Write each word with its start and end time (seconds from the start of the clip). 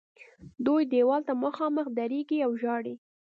دوی 0.65 0.83
دیوال 0.91 1.21
ته 1.27 1.33
مخامخ 1.43 1.85
درېږي 1.97 2.37
او 2.45 2.51
ژاړي. 2.61 2.95